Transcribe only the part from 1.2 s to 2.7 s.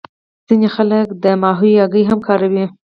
د کبانو هګۍ هم کاروي